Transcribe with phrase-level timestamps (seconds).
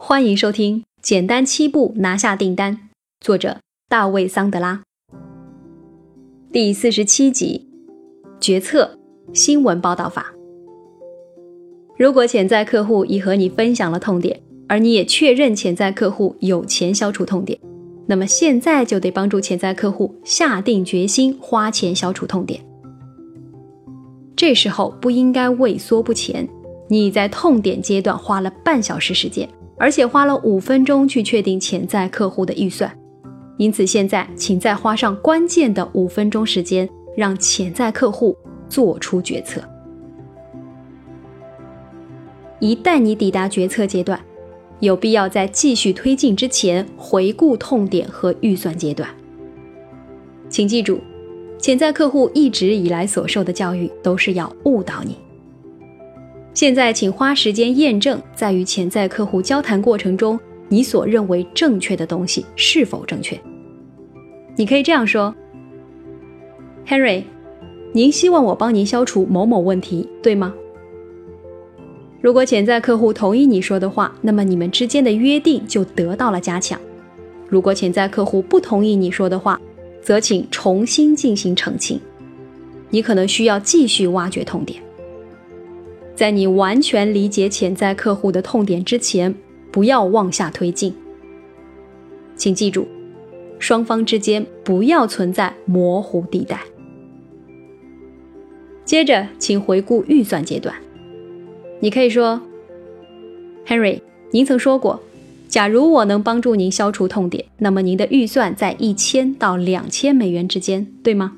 [0.00, 2.74] 欢迎收听《简单七步拿下订单》，
[3.20, 3.58] 作者
[3.88, 4.84] 大卫·桑德拉，
[6.52, 7.66] 第四十七集：
[8.38, 8.96] 决策
[9.32, 10.32] 新闻报道法。
[11.98, 17.58] 如果潜在客户已和你分享了痛点，而你也确认潜在客户有钱消除痛点，
[18.06, 22.64] 那么现在就得帮助潜在客户下定决心花钱消除痛点。
[24.36, 26.48] 这时候不应该畏缩不前。
[26.86, 29.46] 你在痛点阶段花了半小时时间，
[29.78, 32.92] 而且花了五分钟去确定潜在客户的预算，
[33.56, 38.36] 因此现在请再花上关键的五分钟时间，让潜在客户
[38.68, 39.62] 做出决策。
[42.60, 44.20] 一旦你抵达决策阶段，
[44.80, 49.08] 有必要在继续推进之前回顾痛点和预算阶段。
[50.48, 50.98] 请记住，
[51.58, 55.16] 潜在客户一直以来所受的教育都是要误导你。
[56.58, 60.36] 现在，请花时间验证，在与潜在客户交谈过程中，
[60.68, 63.40] 你所认为正确的东西是否正确。
[64.56, 65.32] 你可以这样说
[66.84, 67.22] ：“Henry，
[67.92, 70.52] 您希望我帮您消除某某问题，对吗？”
[72.20, 76.76] 如果潜在客户同意你说的话，那么你们之间的约定就得到了加强；
[77.46, 79.60] 如果潜在客户不同意你说的话，
[80.02, 82.00] 则请重新进行澄清。
[82.90, 84.82] 你可能需要继续挖掘痛点。
[86.18, 89.32] 在你完全理解潜在客户的痛点之前，
[89.70, 90.92] 不要往下推进。
[92.34, 92.88] 请记住，
[93.60, 96.58] 双方之间不要存在模糊地带。
[98.84, 100.74] 接着，请回顾预算阶段。
[101.78, 102.40] 你可以说
[103.64, 104.00] ：“Henry，
[104.32, 105.00] 您曾说过，
[105.46, 111.36] 假如我能帮助您消除痛点，那么您的预算在一千到两千美元之间，对吗？”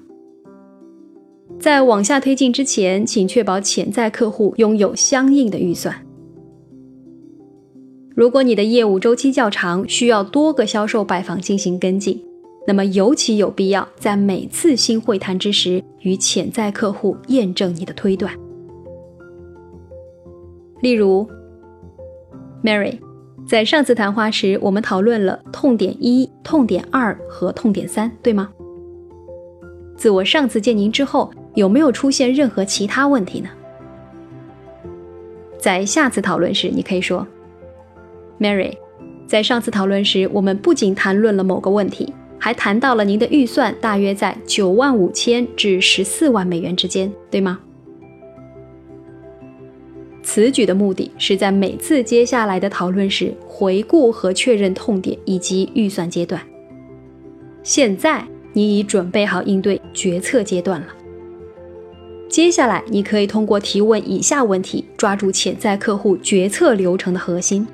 [1.61, 5.95] 在往下推进之前，请确保潜在客户拥有相应的预算。
[8.17, 12.19] 如果你的业务周期较长，需要多个销售拜访进行跟进，
[12.67, 18.33] 那么尤其有必要在每次新会谈之时与潜在客户验证你的推断。
[20.81, 21.29] 例如
[22.65, 22.99] ，Mary，
[23.47, 28.51] 在上次谈话时，我们讨论了痛点一、痛点二和痛点三，对吗？
[29.99, 31.31] 自我上次见您之后。
[31.55, 33.49] 有没有出现任何其他问题呢？
[35.59, 37.27] 在下次讨论时，你可以说
[38.39, 38.73] ：“Mary，
[39.27, 47.61] 在上次讨论时，我们不仅谈论了某个问题，还谈到了您的预算大约在九万五千至十四万美元之间，对吗？”
[50.23, 56.41] 此举的目的是在每次接下来的讨论时回顾和确认痛点以及预算阶段。
[57.63, 60.87] 现在你已准备好应对决策阶段了。
[62.31, 67.67] 接下来，你可以通过提问以下问题，抓住潜在客户决策流程的核心。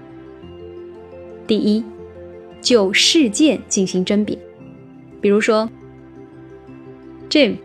[1.47, 1.85] 第一，
[2.63, 4.37] 就事件进行甄别，
[5.21, 5.69] 比如说
[7.29, 7.57] ，Jim，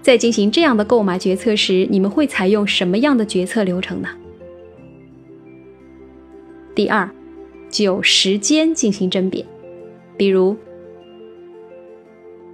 [0.00, 4.08] 在进行这样的购买决策时，你们会采用什么样的决策流程呢？
[6.74, 7.08] 第二，
[7.68, 9.44] 就时间进行甄别，
[10.16, 10.56] 比如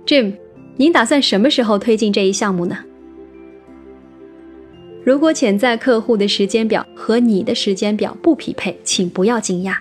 [0.04, 0.32] ，Jim，
[0.76, 2.78] 您打算什么时候推进这一项目呢？
[5.06, 9.76] 如果潜在客户的时间表和你的时间表不匹配，请不要惊讶。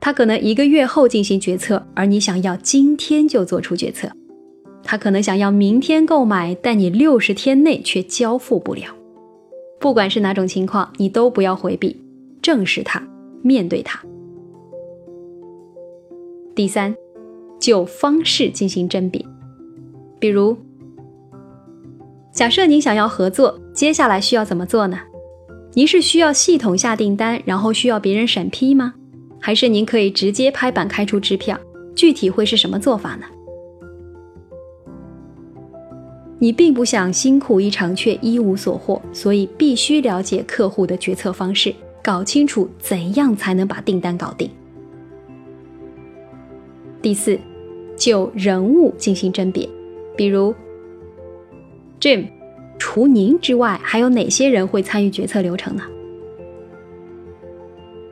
[0.00, 4.10] 他可能一个月后进行决策，而你想要今天就做出决策。
[4.82, 8.92] 他可能想要明天购买，但你六十天内却交付不了。
[9.78, 11.96] 不管是哪种情况，你都不要回避，
[12.42, 13.00] 正视它，
[13.42, 14.02] 面对它。
[16.56, 16.92] 第三，
[17.60, 19.24] 就方式进行甄别，
[20.18, 20.56] 比如。
[22.32, 24.98] 假设您想要合作，接下来需要怎么做呢？
[25.74, 28.94] 您是需要系统下订单，然后需要别人审批吗？
[29.40, 31.58] 还是您可以直接拍板开出支票？
[31.94, 33.26] 具体会是什么做法呢？
[36.38, 44.50] 你并不想辛苦一场却一无所获，所以必须了解客户的决策方式，搞清楚怎样才能把订单搞定。
[47.02, 47.38] 第四，
[47.96, 49.68] 就人物进行甄别，
[50.16, 50.54] 比如。
[52.00, 52.26] Jim，
[52.80, 55.84] 除您之外，还有哪些人会参与决策流程呢？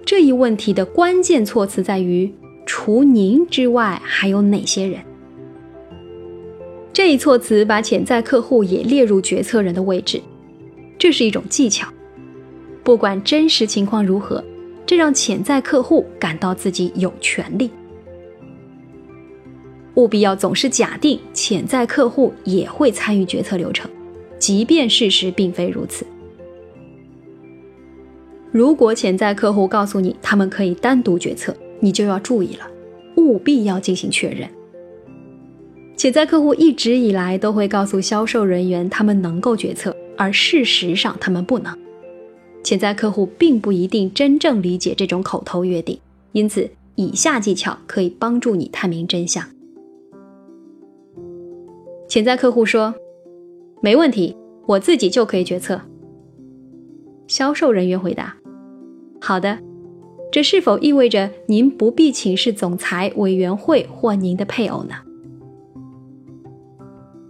[0.05, 2.31] 这一问题的关键措辞在于
[2.67, 5.00] “除您之外，还有哪些人”。
[6.93, 10.20] 这一措辞把潜在客户也列入决策人的位置，
[10.99, 11.88] 这是一种技巧。
[12.85, 14.44] 不管真实情况如何，
[14.85, 17.70] 这让潜在客户感到自己有权利。
[19.94, 23.88] 务必要总是假定潜在客户也会参与决策流程，
[24.38, 26.06] 即便事实并非如此。
[28.50, 32.67] 如果潜在客户告诉你他们可以单独决策，你就要注意了，
[33.17, 34.49] 务必要进行确认。
[35.96, 41.76] 潜在客户一直以来都会告诉销售人员他们能够决策，而事实上他们不能。
[42.62, 45.99] 潜在客户并不一定真正理解这种口头约定，
[46.32, 49.44] 因此以下技巧可以帮助你探明真相。
[52.08, 52.94] 潜在客户说
[53.81, 54.37] ：“没问题，
[54.67, 55.81] 我自己就可以决策。”
[57.29, 58.37] 销售人员回答
[59.21, 59.59] ：“好的，
[60.33, 64.95] 这是否意味着您不必请示总裁、委员会或您的配偶呢？”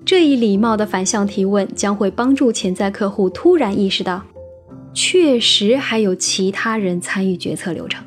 [0.04, 4.22] 这一礼貌的反向提问将会帮助潜在客户突然意识到，
[4.94, 8.02] 确实还有其他人参与决策流程。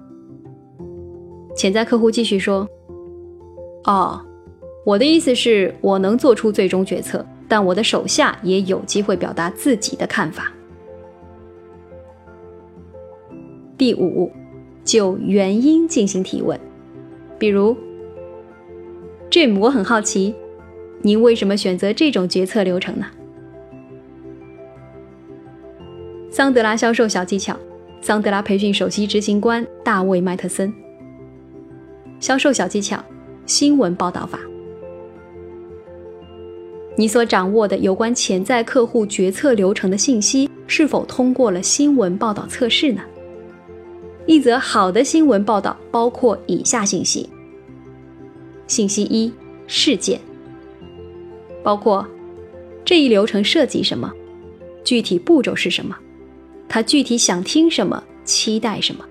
[1.55, 2.67] 潜在客户继续说
[3.85, 4.19] ：“哦，
[4.83, 10.49] 我的意思是，我能做出最终决策，但我的手下也有机会表达自己的看法。”
[13.77, 14.31] 第五，
[14.85, 16.57] 就原因进行提问，
[17.37, 17.75] 比如
[19.29, 20.33] ，Jim，我很好奇，
[21.01, 23.05] 您为什么选择这种决策流程呢？
[26.29, 27.59] 桑德拉销售小技巧，
[27.99, 30.73] 桑德拉培训首席执行官大卫麦特森。
[32.21, 33.03] 销售小技巧，
[33.45, 34.39] 新闻报道法。
[37.01, 43.01] 你所掌握的有关潜在客户决策流程的信息，是否通过了新闻报道测试呢？
[44.27, 47.27] 一则好的新闻报道包括以下信息：
[48.67, 49.33] 信息一，
[49.65, 50.21] 事件，
[51.63, 52.05] 包括
[52.85, 54.13] 这一流程涉及什么，
[54.83, 55.97] 具体步骤是什么，
[56.69, 59.03] 他具体想听什么，期待什么。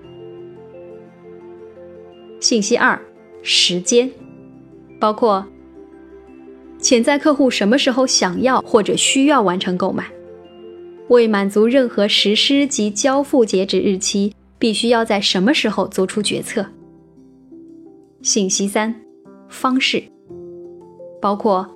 [2.39, 2.97] 信息二，
[3.43, 4.09] 时间，
[4.97, 5.45] 包括
[6.81, 10.11] 潜在客户什么时候想要或者需要完成购买，
[11.07, 14.33] 未满足任何实施及交付截止日期。
[14.59, 16.63] 必须要在什么时候做出决策？
[18.21, 18.93] 信息三，
[19.49, 20.03] 方式，
[21.19, 21.67] 包括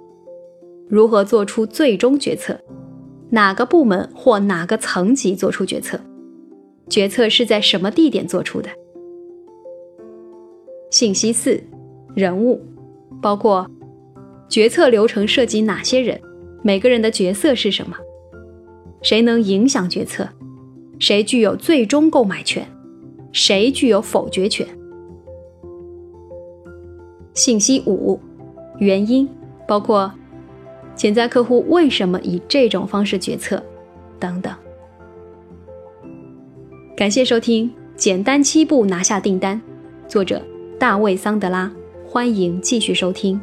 [0.88, 2.60] 如何做出最终决策，
[3.31, 6.00] 哪个部门或哪个层级做出决策，
[6.88, 8.69] 决策是在什么地点做出的。
[10.92, 11.60] 信息四，
[12.13, 12.62] 人物，
[13.19, 13.68] 包括
[14.47, 16.21] 决策流程涉及哪些人，
[16.63, 17.97] 每个人的角色是什么，
[19.01, 20.27] 谁能影响决策，
[21.00, 22.65] 谁具有最终购买权。
[23.31, 24.65] 谁具有否决权？
[27.33, 28.18] 信息五，
[28.77, 29.27] 原因
[29.68, 30.09] 包括
[30.95, 33.62] 潜在客户为什么以这种方式决策
[34.18, 34.53] 等等。
[36.95, 39.62] 感谢收听《简单七步拿下订单》，
[40.09, 40.42] 作者
[40.80, 41.69] 大卫·桑德拉。
[42.07, 43.42] 欢迎继续收听。